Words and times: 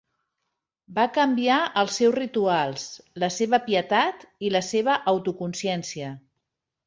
Va 0.99 1.03
canviar 1.17 1.57
els 1.81 1.97
seus 1.99 2.15
rituals, 2.15 2.87
la 3.23 3.29
seva 3.37 3.59
pietat 3.67 4.25
i 4.49 4.53
la 4.57 4.65
seva 4.69 4.97
autoconsciència. 5.13 6.09